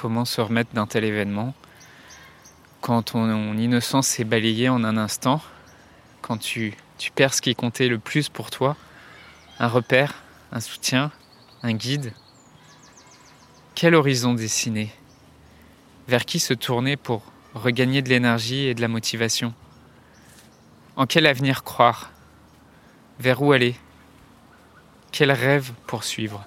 Comment 0.00 0.24
se 0.24 0.40
remettre 0.40 0.72
d'un 0.72 0.86
tel 0.86 1.04
événement. 1.04 1.52
Quand 2.80 3.02
ton 3.02 3.54
innocence 3.58 4.18
est 4.18 4.24
balayée 4.24 4.70
en 4.70 4.82
un 4.82 4.96
instant, 4.96 5.42
quand 6.22 6.38
tu, 6.38 6.74
perds 7.14 7.34
ce 7.34 7.42
qui 7.42 7.54
comptait 7.54 7.86
le 7.86 7.98
plus 7.98 8.30
pour 8.30 8.50
toi, 8.50 8.78
un 9.58 9.68
repère, 9.68 10.14
un 10.52 10.60
soutien, 10.60 11.12
un 11.62 11.74
guide 11.74 12.14
Quel 13.74 13.94
horizon 13.94 14.32
dessiner? 14.32 14.90
Vers 16.08 16.24
qui 16.24 16.40
se 16.40 16.54
tourner 16.54 16.96
pour 16.96 17.22
regagner 17.52 18.00
de 18.00 18.08
l'énergie 18.08 18.68
et 18.68 18.74
de 18.74 18.80
la 18.80 18.88
motivation? 18.88 19.52
En 20.96 21.04
quel 21.04 21.26
avenir 21.26 21.62
croire? 21.62 22.10
Vers 23.18 23.42
où 23.42 23.52
aller? 23.52 23.76
Quel 25.12 25.30
rêve 25.30 25.72
poursuivre? 25.86 26.46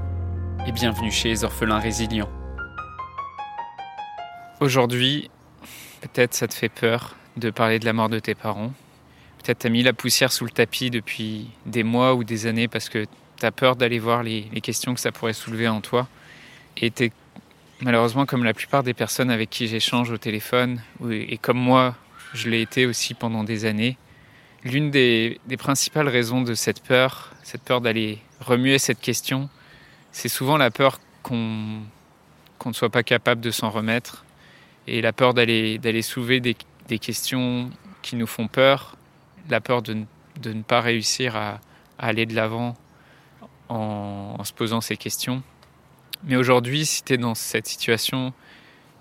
et 0.67 0.71
bienvenue 0.71 1.11
chez 1.11 1.29
les 1.29 1.43
orphelins 1.43 1.79
résilients. 1.79 2.29
Aujourd'hui, 4.59 5.29
peut-être 6.01 6.33
ça 6.33 6.47
te 6.47 6.53
fait 6.53 6.69
peur 6.69 7.15
de 7.37 7.49
parler 7.49 7.79
de 7.79 7.85
la 7.85 7.93
mort 7.93 8.09
de 8.09 8.19
tes 8.19 8.35
parents. 8.35 8.73
Peut-être 9.41 9.59
t'as 9.59 9.69
mis 9.69 9.81
la 9.81 9.93
poussière 9.93 10.31
sous 10.31 10.45
le 10.45 10.51
tapis 10.51 10.91
depuis 10.91 11.49
des 11.65 11.83
mois 11.83 12.13
ou 12.13 12.23
des 12.23 12.45
années 12.45 12.67
parce 12.67 12.89
que 12.89 13.05
t'as 13.37 13.51
peur 13.51 13.75
d'aller 13.75 13.97
voir 13.97 14.21
les, 14.21 14.43
questions 14.61 14.93
que 14.93 14.99
ça 14.99 15.11
pourrait 15.11 15.33
soulever 15.33 15.67
en 15.67 15.81
toi. 15.81 16.07
Et 16.77 16.91
t'es 16.91 17.11
malheureusement 17.81 18.27
comme 18.27 18.43
la 18.43 18.53
plupart 18.53 18.83
des 18.83 18.93
personnes 18.93 19.31
avec 19.31 19.49
qui 19.49 19.67
j'échange 19.67 20.11
au 20.11 20.17
téléphone, 20.17 20.81
et 21.09 21.37
comme 21.39 21.57
moi, 21.57 21.95
je 22.33 22.49
l'ai 22.49 22.61
été 22.61 22.85
aussi 22.85 23.15
pendant 23.15 23.43
des 23.43 23.65
années. 23.65 23.97
L'une 24.63 24.91
des, 24.91 25.39
principales 25.57 26.07
raisons 26.07 26.41
de 26.41 26.53
cette 26.53 26.83
peur, 26.83 27.31
cette 27.41 27.63
peur 27.63 27.81
d'aller 27.81 28.19
remuer 28.39 28.77
cette 28.77 29.01
question, 29.01 29.49
c'est 30.11 30.29
souvent 30.29 30.57
la 30.57 30.71
peur 30.71 30.99
qu'on 31.23 31.81
ne 32.65 32.73
soit 32.73 32.89
pas 32.89 33.03
capable 33.03 33.41
de 33.41 33.51
s'en 33.51 33.69
remettre, 33.69 34.25
et 34.87 35.01
la 35.01 35.13
peur 35.13 35.33
d'aller 35.33 36.01
soulever 36.01 36.39
des, 36.39 36.55
des, 36.87 36.99
questions 36.99 37.69
qui 38.01 38.15
nous 38.15 38.27
font 38.27 38.47
peur, 38.47 38.97
la 39.49 39.61
peur 39.61 39.81
de, 39.81 39.97
de 40.41 40.53
ne 40.53 40.63
pas 40.63 40.81
réussir 40.81 41.35
à, 41.35 41.59
aller 41.99 42.25
de 42.25 42.35
l'avant 42.35 42.75
en, 43.69 44.35
en, 44.39 44.43
se 44.43 44.53
posant 44.53 44.81
ces 44.81 44.97
questions. 44.97 45.43
Mais 46.23 46.35
aujourd'hui, 46.35 46.85
si 46.85 47.03
tu 47.03 47.13
es 47.13 47.17
dans 47.17 47.35
cette 47.35 47.67
situation, 47.67 48.33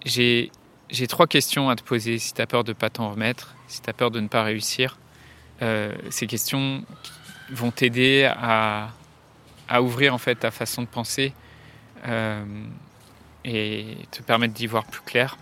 j'ai 0.04 0.50
trois 1.08 1.26
questions 1.26 1.70
à 1.70 1.76
te 1.76 1.82
poser 1.82 2.18
si 2.18 2.34
tu 2.34 2.42
as 2.42 2.46
peur 2.46 2.64
de 2.64 2.72
ne 2.72 2.76
pas 2.76 2.90
t'en 2.90 3.10
remettre, 3.10 3.54
si 3.68 3.80
tu 3.80 3.88
as 3.88 3.92
peur 3.92 4.10
de 4.10 4.20
ne 4.20 4.28
pas 4.28 4.42
réussir. 4.42 4.98
Euh, 5.62 5.94
ces 6.10 6.26
questions 6.26 6.84
vont 7.50 7.70
t'aider 7.70 8.24
à, 8.24 8.90
à, 9.70 9.82
ouvrir 9.82 10.12
en 10.14 10.18
fait 10.18 10.34
ta 10.34 10.50
façon 10.50 10.82
de 10.82 10.86
penser 10.86 11.32
euh, 12.06 12.44
et 13.44 13.96
te 14.10 14.22
permettre 14.22 14.54
d'y 14.54 14.66
voir 14.66 14.84
plus 14.84 15.00
clair. 15.02 15.38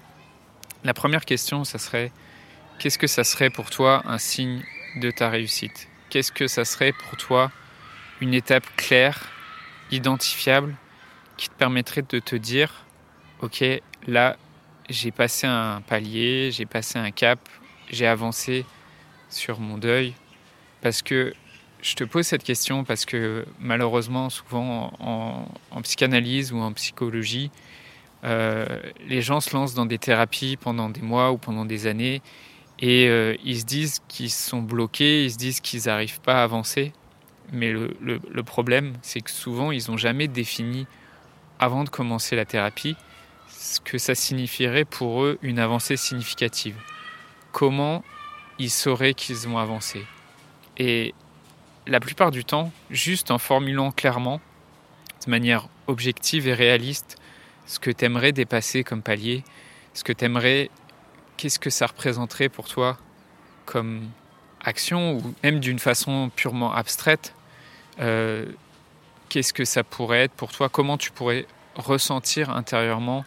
La 0.85 0.95
première 0.95 1.25
question, 1.25 1.65
ça 1.65 1.79
serait 1.79 2.13
qu'est-ce 2.79 2.99
que 2.99 3.09
ça 3.09 3.25
serait 3.25 3.51
pour 3.51 3.71
toi 3.71 4.03
un 4.07 4.19
signe 4.19 4.63
de 4.97 5.11
ta 5.11 5.29
réussite? 5.29 5.89
Qu'est-ce 6.11 6.33
que 6.33 6.47
ça 6.47 6.65
serait 6.65 6.93
pour 6.93 7.17
toi 7.17 7.51
une 8.21 8.35
étape 8.35 8.65
claire, 8.77 9.29
identifiable, 9.91 10.77
qui 11.37 11.49
te 11.49 11.55
permettrait 11.55 12.03
de 12.03 12.19
te 12.19 12.37
dire, 12.37 12.85
ok, 13.41 13.65
là, 14.07 14.37
j'ai 14.89 15.11
passé 15.11 15.47
un 15.47 15.81
palier, 15.83 16.51
j'ai 16.53 16.67
passé 16.67 16.99
un 16.99 17.11
cap, 17.11 17.39
j'ai 17.91 18.07
avancé 18.07 18.65
sur 19.29 19.61
mon 19.61 19.79
deuil, 19.79 20.15
parce 20.81 21.03
que 21.03 21.35
je 21.81 21.95
te 21.95 22.05
pose 22.05 22.27
cette 22.27 22.43
question 22.43 22.85
parce 22.85 23.05
que 23.05 23.47
malheureusement, 23.61 24.31
souvent 24.31 24.93
en, 25.01 25.83
psychanalyse 25.83 26.53
ou 26.53 26.59
en 26.59 26.73
psychologie, 26.73 27.51
euh, 28.25 28.67
les 29.07 29.23
gens 29.23 29.41
se 29.41 29.55
lancent 29.55 29.75
dans 29.75 29.87
des 29.87 29.99
thérapies 29.99 30.57
pendant 30.57 30.89
des 30.89 31.03
mois 31.03 31.31
ou 31.33 31.39
pendant 31.39 31.65
des 31.65 31.87
années 31.87 32.21
et 32.81 33.09
euh, 33.09 33.37
ils 33.45 33.61
se 33.61 33.65
disent 33.65 34.03
qu'ils 34.09 34.31
sont 34.31 34.63
bloqués, 34.63 35.25
ils 35.25 35.33
se 35.33 35.39
disent 35.39 35.61
qu'ils 35.61 35.83
n'arrivent 35.87 36.21
pas 36.21 36.41
à 36.41 36.45
avancer. 36.45 36.93
Mais 37.51 37.73
le, 37.73 38.43
problème, 38.43 38.93
c'est 39.01 39.21
que 39.21 39.31
souvent, 39.31 39.73
ils 39.73 39.91
n'ont 39.91 39.97
jamais 39.97 40.29
défini, 40.29 40.87
avant 41.59 41.83
de 41.83 41.89
commencer 41.89 42.37
la 42.37 42.45
thérapie, 42.45 42.95
ce 43.49 43.81
que 43.81 43.97
ça 43.97 44.15
signifierait 44.15 44.85
pour 44.85 45.25
eux 45.25 45.39
une 45.41 45.59
avancée 45.59 45.97
significative. 45.97 46.77
Comment 47.53 48.05
ils 48.59 48.71
sauraient 48.71 49.15
qu'ils 49.15 49.49
ont 49.49 49.57
avancé. 49.57 50.05
La 51.89 52.01
plupart 52.01 52.31
du 52.31 52.45
temps, 52.45 52.71
juste 52.91 53.31
en 53.31 53.39
formulant 53.39 53.91
clairement, 53.91 54.41
de 55.25 55.31
manière 55.31 55.69
objective 55.87 56.47
et 56.47 56.55
réaliste, 56.55 57.17
ce 57.67 57.79
que 57.79 57.91
tu 57.91 58.05
aimerais 58.05 58.33
dépasser 58.33 58.85
comme 58.85 59.03
palier, 59.03 59.43
ce 59.95 60.05
que 60.05 60.13
tu 60.13 60.25
aimerais, 60.25 60.71
qu'est-ce 61.37 61.59
que 61.59 61.71
ça 61.71 61.87
représenterait 61.87 62.49
pour 62.49 62.69
toi 62.69 62.99
comme 63.65 64.09
action, 64.65 65.15
ou 65.15 65.35
même 65.43 65.61
d'une 65.61 65.79
façon 65.79 66.31
purement 66.35 66.73
abstraite, 66.73 67.35
euh, 68.01 68.47
qu'est-ce 69.29 69.53
que 69.53 69.65
ça 69.65 69.83
pourrait 69.83 70.25
être 70.25 70.33
pour 70.33 70.53
toi, 70.53 70.69
comment 70.69 70.97
tu 70.97 71.11
pourrais 71.11 71.47
ressentir 71.75 72.51
intérieurement 72.51 73.25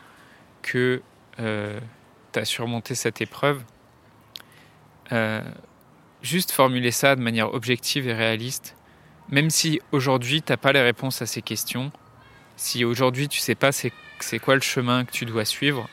que 0.62 1.02
euh, 1.40 1.80
tu 2.32 2.40
as 2.40 2.46
surmonté 2.46 2.96
cette 2.96 3.22
épreuve? 3.22 3.64
Euh, 5.12 5.42
juste 6.22 6.52
formuler 6.52 6.92
ça 6.92 7.16
de 7.16 7.22
manière 7.22 7.54
objective 7.54 8.08
et 8.08 8.14
réaliste, 8.14 8.76
même 9.30 9.50
si 9.50 9.82
aujourd'hui 9.92 10.42
tu 10.42 10.52
n'as 10.52 10.58
pas 10.58 10.72
les 10.72 10.82
réponses 10.82 11.22
à 11.22 11.26
ces 11.26 11.42
questions, 11.42 11.92
si 12.58 12.86
aujourd'hui 12.86 13.28
tu 13.28 13.40
sais 13.40 13.56
pas 13.56 13.72
c'est 13.72 13.92
c'est 14.24 14.40
quoi 14.40 14.56
le 14.56 14.62
chemin 14.62 15.04
que 15.06 15.12
tu 15.12 15.26
dois 15.26 15.46
suivre, 15.46 15.90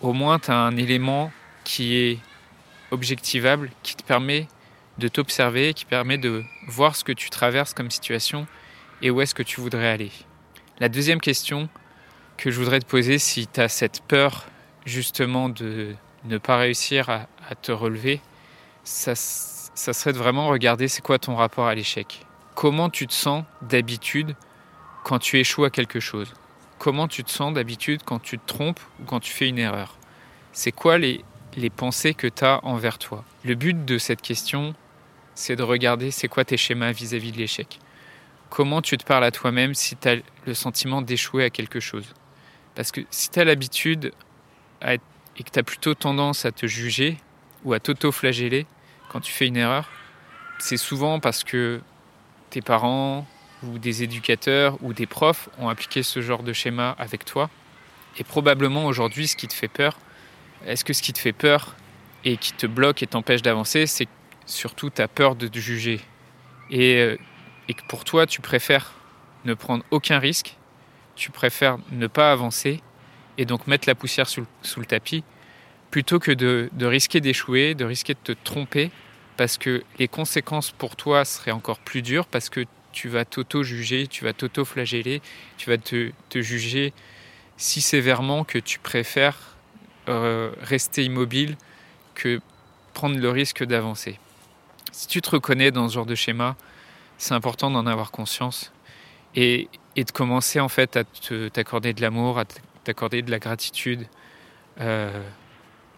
au 0.00 0.12
moins 0.12 0.38
tu 0.38 0.50
as 0.50 0.58
un 0.58 0.76
élément 0.76 1.32
qui 1.64 1.96
est 1.96 2.18
objectivable, 2.90 3.70
qui 3.82 3.96
te 3.96 4.02
permet 4.02 4.46
de 4.98 5.08
t'observer, 5.08 5.74
qui 5.74 5.84
permet 5.84 6.18
de 6.18 6.44
voir 6.68 6.96
ce 6.96 7.04
que 7.04 7.12
tu 7.12 7.28
traverses 7.30 7.74
comme 7.74 7.90
situation 7.90 8.46
et 9.02 9.10
où 9.10 9.20
est-ce 9.20 9.34
que 9.34 9.42
tu 9.42 9.60
voudrais 9.60 9.88
aller. 9.88 10.12
La 10.78 10.88
deuxième 10.88 11.20
question 11.20 11.68
que 12.36 12.50
je 12.50 12.58
voudrais 12.58 12.80
te 12.80 12.86
poser, 12.86 13.18
si 13.18 13.46
tu 13.46 13.60
as 13.60 13.68
cette 13.68 14.02
peur 14.02 14.46
justement 14.84 15.48
de 15.48 15.94
ne 16.24 16.38
pas 16.38 16.56
réussir 16.56 17.10
à, 17.10 17.26
te 17.62 17.72
relever, 17.72 18.20
ça, 18.84 19.14
ça 19.76 19.92
serait 19.92 20.14
de 20.14 20.18
vraiment 20.18 20.48
regarder 20.48 20.88
c'est 20.88 21.02
quoi 21.02 21.18
ton 21.18 21.36
rapport 21.36 21.66
à 21.66 21.74
l'échec. 21.74 22.24
Comment 22.54 22.88
tu 22.88 23.06
te 23.06 23.12
sens 23.12 23.44
d'habitude 23.60 24.34
quand 25.04 25.18
tu 25.18 25.38
échoues 25.38 25.64
à 25.64 25.70
quelque 25.70 26.00
chose? 26.00 26.32
Comment 26.78 27.08
tu 27.08 27.22
te 27.22 27.30
sens 27.30 27.52
d'habitude 27.52 28.00
quand 28.04 28.18
tu 28.18 28.38
te 28.38 28.46
trompes 28.46 28.80
ou 29.00 29.04
quand 29.04 29.20
tu 29.20 29.30
fais 29.30 29.48
une 29.48 29.58
erreur? 29.58 29.96
C'est 30.52 30.72
quoi 30.72 30.96
les, 30.96 31.22
les 31.56 31.68
pensées 31.68 32.14
que 32.14 32.26
tu 32.26 32.42
as 32.42 32.64
envers 32.64 32.98
toi? 32.98 33.22
Le 33.44 33.54
but 33.54 33.84
de 33.84 33.98
cette 33.98 34.22
question, 34.22 34.74
c'est 35.34 35.56
de 35.56 35.62
regarder 35.62 36.10
c'est 36.10 36.28
quoi 36.28 36.46
tes 36.46 36.56
schémas 36.56 36.92
vis-à-vis 36.92 37.32
de 37.32 37.36
l'échec. 37.36 37.78
Comment 38.48 38.80
tu 38.80 38.96
te 38.96 39.04
parles 39.04 39.24
à 39.24 39.30
toi-même 39.30 39.74
si 39.74 39.94
tu 39.94 40.08
as 40.08 40.16
le 40.46 40.54
sentiment 40.54 41.02
d'échouer 41.02 41.44
à 41.44 41.50
quelque 41.50 41.80
chose? 41.80 42.14
Parce 42.74 42.92
que 42.92 43.02
si 43.10 43.28
tu 43.28 43.38
as 43.40 43.44
l'habitude 43.44 44.12
et 44.86 44.98
que 45.44 45.50
tu 45.50 45.58
as 45.58 45.62
plutôt 45.62 45.94
tendance 45.94 46.46
à 46.46 46.52
te 46.52 46.66
juger 46.66 47.18
ou 47.64 47.74
à 47.74 47.80
t'auto-flageller 47.80 48.66
quand 49.16 49.20
tu 49.20 49.32
fais 49.32 49.46
une 49.46 49.56
erreur, 49.56 49.88
c'est 50.58 50.76
souvent 50.76 51.20
parce 51.20 51.42
que 51.42 51.80
tes 52.50 52.60
parents, 52.60 53.26
ou 53.62 53.78
des 53.78 54.02
éducateurs 54.02 54.76
ou 54.82 54.92
des 54.92 55.06
profs 55.06 55.48
ont 55.58 55.70
appliqué 55.70 56.02
ce 56.02 56.20
genre 56.20 56.42
de 56.42 56.52
schéma 56.52 56.94
avec 56.98 57.24
toi. 57.24 57.48
Et 58.18 58.24
probablement 58.24 58.84
aujourd'hui, 58.84 59.26
ce 59.26 59.34
qui 59.34 59.48
te 59.48 59.54
fait 59.54 59.68
peur, 59.68 59.96
est-ce 60.66 60.84
que 60.84 60.92
ce 60.92 61.00
qui 61.00 61.14
te 61.14 61.18
fait 61.18 61.32
peur 61.32 61.76
et 62.26 62.36
qui 62.36 62.52
te 62.52 62.66
bloque 62.66 63.02
et 63.02 63.06
t'empêche 63.06 63.40
d'avancer, 63.40 63.86
c'est 63.86 64.06
surtout 64.44 64.90
ta 64.90 65.08
peur 65.08 65.34
de 65.34 65.48
te 65.48 65.58
juger. 65.58 66.02
Et, 66.68 66.96
euh, 66.96 67.16
que 67.68 67.86
pour 67.88 68.04
toi, 68.04 68.26
tu 68.26 68.42
préfères 68.42 68.92
ne 69.46 69.54
prendre 69.54 69.82
aucun 69.90 70.18
risque, 70.18 70.56
tu 71.14 71.30
préfères 71.30 71.78
ne 71.90 72.06
pas 72.06 72.32
avancer 72.32 72.82
et 73.38 73.46
donc 73.46 73.66
mettre 73.66 73.88
la 73.88 73.94
poussière 73.94 74.28
sous, 74.28 74.44
le 74.76 74.84
tapis, 74.84 75.24
plutôt 75.90 76.18
que 76.18 76.32
de 76.32 76.86
risquer 76.86 77.22
d'échouer, 77.22 77.74
de 77.74 77.86
risquer 77.86 78.12
de 78.12 78.18
te 78.20 78.32
tromper, 78.44 78.90
parce 79.36 79.58
que 79.58 79.82
les 79.98 80.08
conséquences 80.08 80.70
pour 80.70 80.96
toi 80.96 81.24
seraient 81.24 81.50
encore 81.50 81.78
plus 81.78 82.02
dures, 82.02 82.26
parce 82.26 82.48
que 82.48 82.64
tu 82.92 83.08
vas 83.08 83.24
t'auto-juger, 83.24 84.06
tu 84.06 84.24
vas 84.24 84.32
t'auto-flageller, 84.32 85.20
tu 85.58 85.68
vas 85.68 85.76
te, 85.76 86.12
juger 86.34 86.94
si 87.58 87.80
sévèrement 87.80 88.44
que 88.44 88.58
tu 88.58 88.78
préfères 88.78 89.56
euh, 90.08 90.50
rester 90.62 91.04
immobile 91.04 91.56
que 92.14 92.40
prendre 92.94 93.18
le 93.18 93.30
risque 93.30 93.64
d'avancer. 93.64 94.18
Si 94.92 95.06
tu 95.06 95.20
te 95.20 95.28
reconnais 95.28 95.70
dans 95.70 95.88
ce 95.88 95.94
genre 95.94 96.06
de 96.06 96.14
schéma, 96.14 96.56
c'est 97.18 97.34
important 97.34 97.70
d'en 97.70 97.86
avoir 97.86 98.10
conscience 98.10 98.72
et, 99.34 99.68
de 99.96 100.10
commencer 100.10 100.60
en 100.60 100.68
fait 100.68 100.96
à 100.96 101.04
t'accorder 101.52 101.92
de 101.92 102.00
l'amour, 102.00 102.38
à 102.38 102.44
t'accorder 102.84 103.22
de 103.22 103.30
la 103.30 103.38
gratitude, 103.38 104.06
euh, 104.80 105.22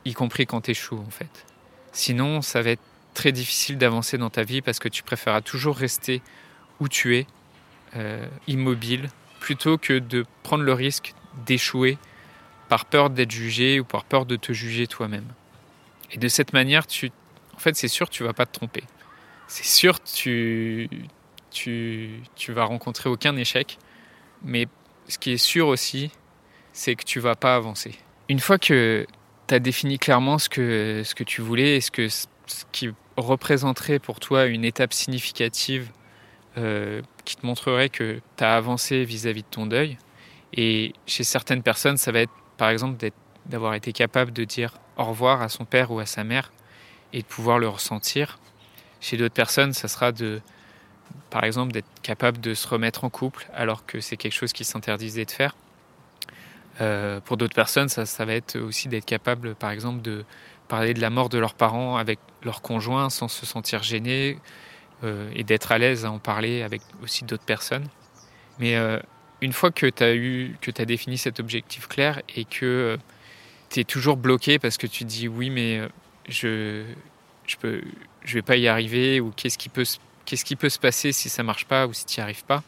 y 0.05 0.15
compris 0.15 0.47
quand 0.47 0.63
tu 0.63 0.73
échoues 0.73 0.99
en 1.07 1.11
fait. 1.11 1.47
Sinon, 1.93 2.43
ça 2.43 2.63
va 2.63 2.71
être 2.71 2.83
très 3.19 3.33
difficile 3.33 3.79
d'avancer 3.79 4.17
dans 4.17 4.31
ta 4.31 4.45
vie 4.45 4.63
parce 4.63 4.79
que 4.79 4.89
tu 4.89 5.03
préféreras 5.03 5.41
toujours 5.41 5.77
rester 5.77 6.23
où 6.79 6.89
tu 6.89 7.17
es, 7.17 7.27
euh, 7.97 8.25
immobile, 8.47 9.09
plutôt 9.41 9.77
que 9.77 9.99
de 9.99 10.25
prendre 10.45 10.63
le 10.63 10.73
risque 10.73 11.15
d'échouer 11.45 11.99
par 12.69 12.85
peur 12.85 13.11
d'être 13.11 13.33
jugé 13.33 13.81
ou 13.81 13.85
par 13.85 14.05
peur 14.05 14.25
de 14.25 14.37
te 14.37 14.53
juger 14.53 14.87
toi-même. 14.87 15.27
Et 16.13 16.19
de 16.19 16.29
cette 16.29 16.53
manière, 16.53 16.87
tu, 16.87 17.11
en 17.57 17.59
fait, 17.59 17.75
c'est 17.75 17.89
sûr, 17.89 18.09
tu 18.09 18.23
vas 18.23 18.33
pas 18.35 18.47
te 18.47 18.53
tromper. 18.53 18.85
C'est 19.49 19.67
sûr, 19.67 20.01
tu, 20.01 20.89
tu, 21.51 22.21
tu 22.37 22.53
vas 22.53 22.65
rencontrer 22.67 23.11
aucun 23.11 23.37
échec. 23.37 23.79
Mais 24.45 24.69
ce 25.09 25.19
qui 25.19 25.33
est 25.33 25.39
sûr 25.39 25.67
aussi, 25.67 26.13
c'est 26.73 26.95
que 26.95 27.05
tu 27.05 27.19
vas 27.19 27.35
pas 27.35 27.57
avancer. 27.57 27.99
Une 28.29 28.39
fois 28.39 28.59
que 28.59 29.07
tu 29.49 29.55
as 29.55 29.59
défini 29.59 29.99
clairement 29.99 30.39
ce 30.39 30.49
que, 30.49 31.03
ce 31.05 31.17
que 31.17 31.25
tu 31.25 31.41
voulais 31.41 31.79
et 31.79 31.81
ce, 31.81 31.91
que, 31.91 32.09
ce 32.09 32.27
qui 32.71 32.91
représenterait 33.23 33.99
pour 33.99 34.21
toi 34.21 34.47
une 34.47 34.65
étape 34.65 34.93
significative 34.93 35.91
euh, 36.57 37.03
qui 37.25 37.37
te 37.37 37.47
montrerait 37.47 37.89
que 37.89 38.21
tu 38.37 38.45
as 38.45 38.57
avancé 38.57 39.05
vis-à-vis 39.05 39.43
de 39.43 39.49
ton 39.51 39.67
deuil. 39.67 39.99
Et 40.55 40.93
chez 41.07 41.25
certaines 41.25 41.63
personnes, 41.63 41.97
ça 41.97 42.11
va 42.11 42.21
être 42.21 42.33
par 42.57 42.71
exemple 42.71 42.97
d'avoir 43.47 43.75
été 43.75 43.93
capable 43.93 44.33
de 44.33 44.45
dire 44.45 44.79
au 44.97 45.05
revoir 45.05 45.43
à 45.43 45.49
son 45.49 45.65
père 45.65 45.91
ou 45.91 46.01
à 46.01 46.07
sa 46.07 46.25
mère 46.25 46.53
et 47.13 47.23
de 47.23 47.27
pouvoir 47.27 47.59
le 47.59 47.69
ressentir. 47.69 48.39
Chez 49.01 49.17
d'autres 49.17 49.35
personnes, 49.35 49.73
ça 49.73 49.89
sera 49.89 50.11
de, 50.11 50.41
par 51.31 51.45
exemple, 51.45 51.73
d'être 51.73 51.89
capable 52.03 52.41
de 52.41 52.55
se 52.55 52.67
remettre 52.67 53.05
en 53.05 53.11
couple 53.11 53.49
alors 53.55 53.87
que 53.87 54.01
c'est 54.01 54.17
quelque 54.17 54.33
chose 54.33 54.53
qui 54.53 54.65
s'interdisait 54.65 55.25
de 55.25 55.31
faire. 55.31 55.55
Euh, 56.81 57.21
pour 57.21 57.37
d'autres 57.37 57.55
personnes, 57.55 57.89
ça, 57.89 58.07
ça, 58.07 58.25
va 58.25 58.35
être 58.35 58.59
aussi 58.59 58.89
d'être 58.89 59.05
capable, 59.05 59.55
par 59.55 59.71
exemple, 59.71 60.01
de 60.03 60.25
parler 60.69 60.95
de 60.95 61.01
la 61.01 61.11
mort 61.11 61.29
de 61.29 61.39
leurs 61.39 61.55
parents 61.55 61.97
avec 61.97 62.19
leur 62.43 62.63
conjoint 62.63 63.11
sans 63.11 63.29
se 63.29 63.47
sentir 63.47 63.83
gêné 63.83 64.39
euh, 65.03 65.31
et 65.35 65.45
d'être 65.45 65.73
à 65.73 65.79
l'aise 65.79 66.05
à 66.05 66.13
en 66.13 66.19
parler 66.19 66.63
avec 66.63 66.83
aussi 67.03 67.25
d'autres 67.25 67.45
personnes. 67.45 67.89
Mais 68.59 68.77
euh, 68.77 69.01
une 69.41 69.53
fois 69.53 69.71
que 69.71 69.87
tu 69.87 70.03
as 70.03 70.15
eu, 70.15 70.57
que 70.61 70.71
tu 70.71 70.81
as 70.81 70.85
défini 70.85 71.19
cet 71.19 71.41
objectif 71.41 71.89
clair 71.89 72.23
et 72.37 72.45
que 72.45 72.99
tu 73.71 73.81
es 73.81 73.85
toujours 73.85 74.17
bloqué 74.17 74.59
parce 74.59 74.77
que 74.77 74.87
tu 74.87 75.05
dis 75.05 75.29
oui, 75.29 75.51
mais 75.51 75.81
je 76.29 76.85
je 77.47 77.57
peux 77.57 77.83
je 78.25 78.35
vais 78.35 78.43
pas 78.43 78.57
y 78.57 78.69
arriver 78.69 79.21
ou 79.21 79.31
qu'est-ce 79.31 79.59
qui 79.59 79.69
peut 79.69 79.85
qu'est-ce 80.25 80.45
qui 80.45 80.57
peut 80.57 80.69
se 80.69 80.79
passer 80.79 81.13
si 81.13 81.29
ça 81.29 81.43
marche 81.43 81.65
pas 81.65 81.87
ou 81.87 81.93
si 81.93 82.05
tu 82.05 82.21
n'y 82.21 82.25
arrives 82.25 82.45
pas. 82.45 82.63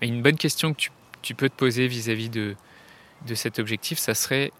Mais 0.00 0.08
une 0.08 0.22
bonne 0.22 0.36
question 0.36 0.74
que 0.74 0.78
tu, 0.78 0.90
tu 1.22 1.34
peux 1.34 1.48
te 1.48 1.54
poser 1.54 1.88
vis-à-vis 1.88 2.28
de 2.28 2.54
de 3.26 3.34
cet 3.34 3.58
objectif, 3.58 3.98
ça 3.98 4.14
serait 4.14 4.52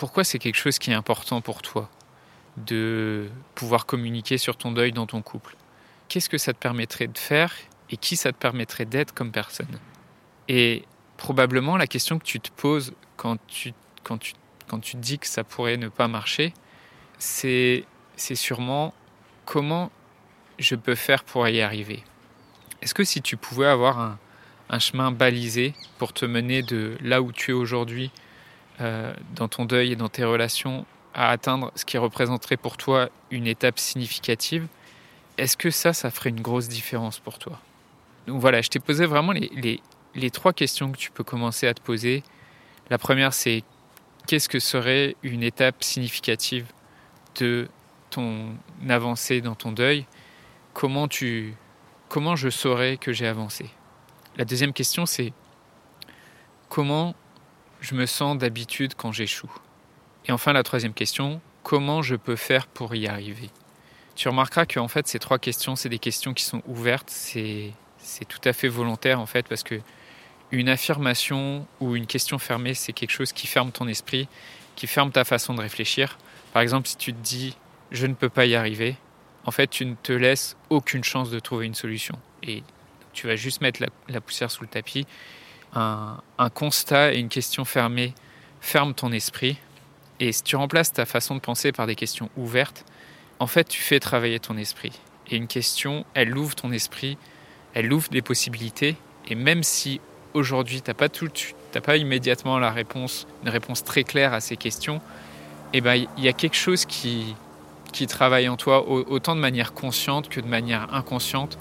pourquoi 0.00 0.24
c'est 0.24 0.38
quelque 0.38 0.56
chose 0.56 0.78
qui 0.78 0.90
est 0.90 0.94
important 0.94 1.42
pour 1.42 1.60
toi 1.60 1.90
de 2.56 3.28
pouvoir 3.54 3.84
communiquer 3.84 4.38
sur 4.38 4.56
ton 4.56 4.72
deuil 4.72 4.92
dans 4.92 5.06
ton 5.06 5.20
couple? 5.20 5.56
Qu'est-ce 6.08 6.30
que 6.30 6.38
ça 6.38 6.54
te 6.54 6.58
permettrait 6.58 7.06
de 7.06 7.18
faire 7.18 7.52
et 7.90 7.98
qui 7.98 8.16
ça 8.16 8.32
te 8.32 8.38
permettrait 8.38 8.86
d'être 8.86 9.12
comme 9.12 9.30
personne? 9.30 9.78
Et 10.48 10.84
probablement 11.18 11.76
la 11.76 11.86
question 11.86 12.18
que 12.18 12.24
tu 12.24 12.40
te 12.40 12.50
poses 12.50 12.94
quand 13.18 13.36
tu, 13.46 13.74
quand 14.02 14.16
tu, 14.16 14.32
quand 14.68 14.78
tu 14.80 14.96
dis 14.96 15.18
que 15.18 15.26
ça 15.26 15.44
pourrait 15.44 15.76
ne 15.76 15.88
pas 15.88 16.08
marcher, 16.08 16.54
c'est, 17.18 17.84
c'est 18.16 18.36
sûrement 18.36 18.94
comment 19.44 19.90
je 20.58 20.76
peux 20.76 20.94
faire 20.94 21.24
pour 21.24 21.46
y 21.46 21.60
arriver? 21.60 22.02
Est-ce 22.80 22.94
que 22.94 23.04
si 23.04 23.20
tu 23.20 23.36
pouvais 23.36 23.66
avoir 23.66 23.98
un, 23.98 24.18
un 24.70 24.78
chemin 24.78 25.12
balisé 25.12 25.74
pour 25.98 26.14
te 26.14 26.24
mener 26.24 26.62
de 26.62 26.96
là 27.02 27.20
où 27.20 27.32
tu 27.32 27.50
es 27.50 27.54
aujourd'hui, 27.54 28.10
euh, 28.80 29.12
dans 29.34 29.48
ton 29.48 29.64
deuil 29.64 29.92
et 29.92 29.96
dans 29.96 30.08
tes 30.08 30.24
relations, 30.24 30.86
à 31.14 31.30
atteindre 31.30 31.72
ce 31.74 31.84
qui 31.84 31.98
représenterait 31.98 32.56
pour 32.56 32.76
toi 32.76 33.08
une 33.30 33.46
étape 33.46 33.78
significative, 33.78 34.66
est-ce 35.38 35.56
que 35.56 35.70
ça, 35.70 35.92
ça 35.92 36.10
ferait 36.10 36.30
une 36.30 36.40
grosse 36.40 36.68
différence 36.68 37.18
pour 37.18 37.38
toi? 37.38 37.58
Donc 38.26 38.40
voilà, 38.40 38.60
je 38.60 38.68
t'ai 38.68 38.78
posé 38.78 39.06
vraiment 39.06 39.32
les, 39.32 39.80
les, 40.14 40.30
trois 40.30 40.52
questions 40.52 40.92
que 40.92 40.98
tu 40.98 41.10
peux 41.10 41.24
commencer 41.24 41.66
à 41.66 41.74
te 41.74 41.80
poser. 41.80 42.22
La 42.90 42.98
première, 42.98 43.32
c'est 43.32 43.64
qu'est-ce 44.26 44.48
que 44.48 44.60
serait 44.60 45.16
une 45.22 45.42
étape 45.42 45.82
significative 45.82 46.66
de 47.38 47.68
ton 48.10 48.54
avancée 48.88 49.40
dans 49.40 49.54
ton 49.54 49.72
deuil? 49.72 50.06
Comment 50.74 51.08
tu 51.08 51.54
comment 52.08 52.36
je 52.36 52.50
saurais 52.50 52.96
que 52.96 53.12
j'ai 53.12 53.26
avancé? 53.26 53.70
La 54.36 54.44
deuxième 54.44 54.72
question, 54.72 55.06
c'est 55.06 55.32
comment 56.68 57.14
je 57.80 57.94
me 57.94 58.06
sens 58.06 58.36
d'habitude 58.38 58.94
quand 58.96 59.12
j'échoue 59.12 59.50
Et 60.26 60.32
enfin, 60.32 60.52
la 60.52 60.62
troisième 60.62 60.94
question, 60.94 61.40
comment 61.62 62.02
je 62.02 62.16
peux 62.16 62.36
faire 62.36 62.66
pour 62.66 62.94
y 62.94 63.06
arriver? 63.06 63.50
Tu 64.14 64.28
remarqueras 64.28 64.66
qu'en 64.66 64.88
fait, 64.88 65.08
ces 65.08 65.18
trois 65.18 65.38
questions, 65.38 65.76
c'est 65.76 65.88
des 65.88 65.98
questions 65.98 66.34
qui 66.34 66.44
sont 66.44 66.62
ouvertes, 66.66 67.10
c'est, 67.10 67.72
tout 68.28 68.40
à 68.44 68.52
fait 68.52 68.68
volontaire 68.68 69.20
en 69.20 69.26
fait, 69.26 69.46
parce 69.48 69.62
que 69.62 69.80
une 70.50 70.68
affirmation 70.68 71.66
ou 71.80 71.96
une 71.96 72.06
question 72.06 72.38
fermée, 72.38 72.74
c'est 72.74 72.92
quelque 72.92 73.12
chose 73.12 73.32
qui 73.32 73.46
ferme 73.46 73.70
ton 73.70 73.86
esprit, 73.86 74.28
qui 74.74 74.86
ferme 74.86 75.12
ta 75.12 75.24
façon 75.24 75.54
de 75.54 75.60
réfléchir. 75.60 76.18
Par 76.52 76.60
exemple, 76.60 76.88
si 76.88 76.96
tu 76.96 77.12
te 77.12 77.18
dis 77.18 77.56
je 77.90 78.06
ne 78.06 78.14
peux 78.14 78.28
pas 78.28 78.46
y 78.46 78.54
arriver, 78.54 78.96
en 79.44 79.50
fait, 79.50 79.68
tu 79.68 79.86
ne 79.86 79.94
te 79.94 80.12
laisses 80.12 80.56
aucune 80.68 81.04
chance 81.04 81.30
de 81.30 81.38
trouver 81.38 81.66
une 81.66 81.74
solution. 81.74 82.18
Et 82.42 82.62
tu 83.12 83.26
vas 83.26 83.36
juste 83.36 83.60
mettre 83.60 83.82
la, 84.08 84.20
poussière 84.20 84.50
sous 84.50 84.62
le 84.62 84.68
tapis. 84.68 85.06
Un, 85.74 86.20
constat 86.52 87.14
et 87.14 87.18
une 87.18 87.28
question 87.28 87.64
fermée 87.64 88.14
ferme 88.60 88.94
ton 88.94 89.12
esprit. 89.12 89.58
Et 90.18 90.32
si 90.32 90.42
tu 90.42 90.56
remplaces 90.56 90.92
ta 90.92 91.06
façon 91.06 91.34
de 91.34 91.40
penser 91.40 91.72
par 91.72 91.86
des 91.86 91.94
questions 91.94 92.28
ouvertes, 92.36 92.84
en 93.38 93.46
fait, 93.46 93.68
tu 93.68 93.80
fais 93.80 94.00
travailler 94.00 94.38
ton 94.40 94.56
esprit. 94.56 94.92
Et 95.28 95.36
une 95.36 95.46
question, 95.46 96.04
elle 96.14 96.36
ouvre 96.36 96.54
ton 96.54 96.72
esprit, 96.72 97.16
elle 97.74 97.92
ouvre 97.92 98.08
des 98.10 98.20
possibilités. 98.20 98.96
Et 99.28 99.34
même 99.34 99.62
si 99.62 100.00
aujourd'hui, 100.34 100.82
tu 100.82 100.90
n'as 100.90 100.94
pas, 100.94 101.08
pas 101.80 101.96
immédiatement 101.96 102.58
la 102.58 102.70
réponse, 102.70 103.26
une 103.44 103.48
réponse 103.48 103.84
très 103.84 104.04
claire 104.04 104.34
à 104.34 104.40
ces 104.40 104.56
questions, 104.56 105.00
eh 105.72 105.80
ben, 105.80 106.06
il 106.18 106.24
y 106.24 106.28
a 106.28 106.32
quelque 106.32 106.56
chose 106.56 106.84
qui, 106.84 107.34
qui 107.92 108.06
travaille 108.06 108.48
en 108.48 108.56
toi 108.56 108.88
autant 108.88 109.34
de 109.34 109.40
manière 109.40 109.72
consciente 109.72 110.28
que 110.28 110.40
de 110.40 110.46
manière 110.46 110.92
inconsciente 110.92 111.58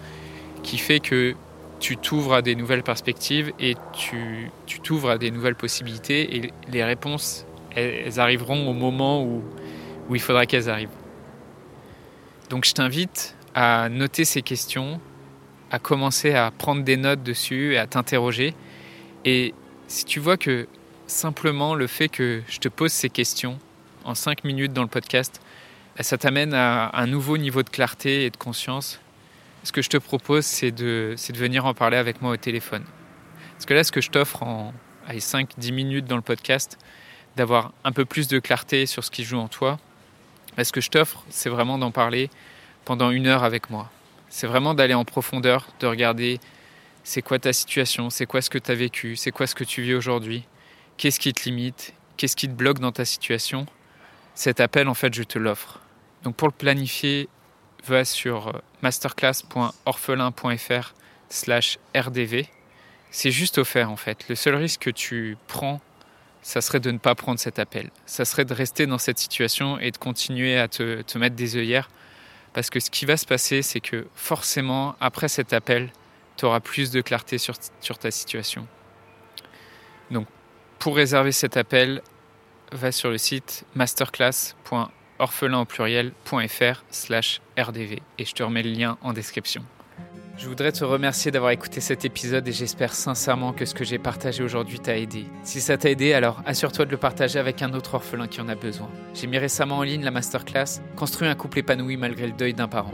qui 0.64 0.78
fait 0.78 1.00
que 1.00 1.36
tu 1.80 1.98
t'ouvres 1.98 2.34
à 2.34 2.42
des 2.42 2.56
nouvelles 2.56 2.84
perspectives 2.84 3.52
et 3.60 3.76
tu 3.94 4.52
t'ouvres 4.84 5.12
à 5.12 5.18
des 5.18 5.32
nouvelles 5.32 5.56
possibilités 5.56 6.36
et 6.36 6.54
les 6.70 6.84
réponses, 6.84 7.46
elles, 7.76 8.20
arriveront 8.20 8.70
au 8.70 8.74
moment 8.74 9.24
où, 9.24 9.44
où 10.10 10.16
il 10.16 10.22
faudra 10.22 10.46
qu'elles 10.46 10.70
arrivent. 10.70 10.90
Donc 12.50 12.66
je 12.66 12.74
t'invite 12.74 13.36
à 13.54 13.90
noter 13.90 14.26
ces 14.26 14.42
questions, 14.42 15.00
à 15.72 15.80
commencer 15.80 16.34
à 16.34 16.52
prendre 16.52 16.84
des 16.84 16.98
notes 16.98 17.24
dessus 17.24 17.74
et 17.74 17.78
à 17.78 17.88
t'interroger. 17.88 18.54
Et 19.26 19.54
si 19.88 20.06
tu 20.06 20.20
vois 20.20 20.38
que 20.38 20.68
simplement 21.08 21.76
le 21.76 21.88
fait 21.88 22.10
que 22.10 22.42
je 22.48 22.60
te 22.60 22.68
pose 22.68 22.92
ces 22.92 23.10
questions 23.10 23.58
en 24.04 24.16
5 24.16 24.44
minutes 24.44 24.74
dans 24.74 24.84
le 24.84 24.88
podcast, 24.88 25.42
ça 26.00 26.18
t'amène 26.18 26.54
à 26.54 26.92
un 26.94 27.08
nouveau 27.08 27.38
niveau 27.38 27.64
de 27.64 27.70
clarté 27.70 28.26
et 28.26 28.30
de 28.30 28.38
conscience 28.38 29.00
ce 29.64 29.72
que 29.72 29.82
je 29.82 29.90
te 29.90 29.98
propose, 29.98 30.46
c'est 30.46 30.72
de, 30.72 31.16
de 31.16 31.38
venir 31.38 31.66
en 31.66 31.74
parler 31.74 31.98
avec 31.98 32.22
moi 32.22 32.32
au 32.32 32.38
téléphone. 32.38 32.84
Parce 33.54 33.66
que 33.66 33.74
là, 33.74 33.84
ce 33.84 33.92
que 33.92 34.02
je 34.02 34.10
t'offre 34.10 34.44
en 34.44 34.74
5-10 35.10 35.74
minutes 35.74 36.06
dans 36.06 36.16
le 36.16 36.22
podcast, 36.22 36.78
d'avoir 37.36 37.74
un 37.84 37.92
peu 37.92 38.06
plus 38.06 38.28
de 38.28 38.40
clarté 38.40 38.86
sur 38.86 39.04
ce 39.04 39.12
qui 39.12 39.24
joue 39.24 39.38
en 39.38 39.48
toi, 39.48 39.80
ce 40.64 40.72
que 40.72 40.82
je 40.82 40.90
t'offre, 40.90 41.24
c'est 41.30 41.50
vraiment 41.50 41.78
d'en 41.78 41.92
parler 41.92 42.30
pendant 42.86 43.12
une 43.12 43.28
heure 43.28 43.44
avec 43.44 43.70
moi. 43.70 43.90
C'est 44.30 44.48
vraiment 44.48 44.74
d'aller 44.74 44.94
en 44.94 45.06
profondeur, 45.06 45.68
de 45.80 45.88
regarder 45.88 46.40
c'est 47.04 47.22
quoi 47.22 47.40
ta 47.40 47.54
situation, 47.54 48.10
c'est 48.10 48.26
quoi 48.26 48.42
ce 48.42 48.50
que 48.50 48.58
tu 48.58 48.72
as 48.72 48.76
vécu, 48.76 49.16
c'est 49.16 49.32
quoi 49.32 49.48
ce 49.48 49.56
que 49.56 49.64
tu 49.64 49.82
vis 49.82 49.94
aujourd'hui, 49.94 50.44
qu'est-ce 50.98 51.20
qui 51.20 51.34
te 51.34 51.44
limite, 51.44 51.94
qu'est-ce 52.18 52.36
qui 52.36 52.48
te 52.48 52.54
bloque 52.54 52.80
dans 52.80 52.92
ta 52.92 53.06
situation. 53.06 53.66
Cet 54.36 54.60
appel, 54.60 54.88
en 54.88 54.94
fait, 54.94 55.14
je 55.14 55.24
te 55.24 55.40
l'offre. 55.40 55.80
Donc 56.24 56.36
pour 56.36 56.48
le 56.48 56.54
planifier, 56.54 57.30
va 57.86 58.06
sur 58.06 58.50
euh, 58.50 58.54
masterclass.orphelin.fr 58.82 60.94
slash 61.30 61.80
rdv. 61.96 62.48
C'est 63.12 63.32
juste 63.32 63.58
offert 63.58 63.92
en 63.92 63.96
fait. 63.96 64.28
Le 64.30 64.36
seul 64.36 64.56
risque 64.56 64.82
que 64.82 64.90
tu 64.90 65.38
prends, 65.48 65.82
ça 66.42 66.62
serait 66.62 66.80
de 66.80 66.92
ne 66.92 66.98
pas 66.98 67.16
prendre 67.16 67.40
cet 67.40 67.60
appel. 67.60 67.92
Ça 68.06 68.26
serait 68.26 68.46
de 68.46 68.54
rester 68.54 68.88
dans 68.88 68.98
cette 68.98 69.20
situation 69.20 69.80
et 69.80 69.92
de 69.92 69.98
continuer 69.98 70.58
à 70.58 70.68
te, 70.68 71.18
mettre 71.18 71.36
des 71.36 71.58
œillères. 71.58 71.90
Parce 72.54 72.70
que 72.70 72.80
ce 72.80 72.90
qui 72.90 73.06
va 73.06 73.18
se 73.18 73.26
passer, 73.26 73.62
c'est 73.62 73.82
que 73.82 74.08
forcément, 74.16 74.96
après 75.00 75.28
cet 75.28 75.54
appel, 75.54 75.92
tu 76.38 76.46
auras 76.46 76.60
plus 76.60 76.92
de 76.92 77.02
clarté 77.02 77.38
sur, 77.38 77.56
sur 77.82 78.00
ta 78.00 78.12
situation. 78.12 78.68
Donc, 80.10 80.28
pour 80.80 80.96
réserver 80.96 81.32
cet 81.32 81.58
appel, 81.58 82.02
va 82.72 82.92
sur 82.92 83.10
le 83.10 83.18
site 83.18 83.66
masterclass.orphelin 85.20 86.76
slash 86.90 87.42
rdv 87.58 88.00
et 88.18 88.26
je 88.26 88.34
te 88.34 88.44
remets 88.44 88.64
le 88.64 88.72
lien 88.72 88.98
en 89.02 89.14
description. 89.14 89.64
Je 90.38 90.48
voudrais 90.48 90.72
te 90.72 90.86
remercier 90.86 91.32
d'avoir 91.32 91.52
écouté 91.52 91.82
cet 91.82 92.06
épisode 92.06 92.48
et 92.48 92.54
j'espère 92.54 92.94
sincèrement 92.94 93.52
que 93.52 93.66
ce 93.66 93.74
que 93.74 93.84
j'ai 93.84 93.98
partagé 93.98 94.42
aujourd'hui 94.42 94.80
t'a 94.80 94.98
aidé. 94.98 95.26
Si 95.44 95.60
ça 95.60 95.78
t'a 95.78 95.90
aidé, 95.90 96.14
alors 96.14 96.42
assure-toi 96.46 96.86
de 96.86 96.92
le 96.92 96.98
partager 96.98 97.40
avec 97.40 97.62
un 97.62 97.74
autre 97.74 97.96
orphelin 97.96 98.28
qui 98.28 98.40
en 98.40 98.48
a 98.48 98.56
besoin. 98.56 98.90
J'ai 99.14 99.28
mis 99.28 99.38
récemment 99.38 99.80
en 99.80 99.84
ligne 99.84 100.04
la 100.04 100.12
masterclass 100.12 100.82
Construire 100.96 101.30
un 101.30 101.36
couple 101.36 101.60
épanoui 101.60 101.98
malgré 101.98 102.26
le 102.26 102.34
deuil 102.34 102.54
d'un 102.54 102.70
parent. 102.70 102.94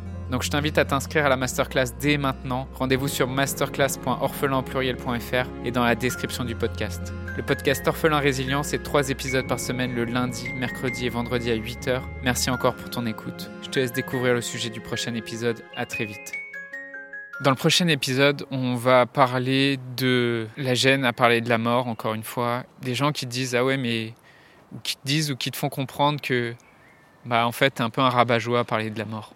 Donc 0.31 0.41
je 0.43 0.49
t'invite 0.49 0.77
à 0.77 0.85
t'inscrire 0.85 1.25
à 1.25 1.29
la 1.29 1.35
masterclass 1.35 1.87
dès 1.99 2.17
maintenant. 2.17 2.69
Rendez-vous 2.75 3.09
sur 3.09 3.27
masterclass.orphelinpluriel.fr 3.27 5.65
et 5.65 5.71
dans 5.71 5.83
la 5.83 5.95
description 5.95 6.45
du 6.45 6.55
podcast. 6.55 7.11
Le 7.35 7.43
podcast 7.43 7.85
Orphelin 7.85 8.19
Résilient, 8.19 8.63
c'est 8.63 8.81
trois 8.81 9.09
épisodes 9.09 9.45
par 9.45 9.59
semaine 9.59 9.93
le 9.93 10.05
lundi, 10.05 10.47
mercredi 10.53 11.05
et 11.05 11.09
vendredi 11.09 11.51
à 11.51 11.57
8h. 11.57 11.99
Merci 12.23 12.49
encore 12.49 12.75
pour 12.75 12.89
ton 12.89 13.05
écoute. 13.05 13.51
Je 13.61 13.69
te 13.71 13.79
laisse 13.79 13.91
découvrir 13.91 14.33
le 14.33 14.39
sujet 14.39 14.69
du 14.69 14.79
prochain 14.79 15.15
épisode. 15.15 15.65
À 15.75 15.85
très 15.85 16.05
vite. 16.05 16.31
Dans 17.41 17.51
le 17.51 17.57
prochain 17.57 17.89
épisode, 17.89 18.45
on 18.51 18.75
va 18.75 19.05
parler 19.05 19.79
de 19.97 20.47
la 20.55 20.75
gêne 20.75 21.03
à 21.03 21.11
parler 21.11 21.41
de 21.41 21.49
la 21.49 21.57
mort, 21.57 21.87
encore 21.87 22.13
une 22.13 22.23
fois. 22.23 22.63
Des 22.81 22.95
gens 22.95 23.11
qui 23.11 23.25
disent 23.25 23.53
Ah 23.53 23.65
ouais, 23.65 23.75
mais. 23.75 24.13
ou 24.71 24.77
qui 24.81 24.95
te 24.95 25.01
disent 25.03 25.29
ou 25.29 25.35
qui 25.35 25.51
te 25.51 25.57
font 25.57 25.67
comprendre 25.67 26.21
que, 26.21 26.55
bah, 27.25 27.45
en 27.45 27.51
fait, 27.51 27.71
t'es 27.71 27.81
un 27.81 27.89
peu 27.89 27.99
un 27.99 28.09
rabat-joie 28.09 28.61
à 28.61 28.63
parler 28.63 28.91
de 28.91 28.97
la 28.97 29.03
mort. 29.03 29.33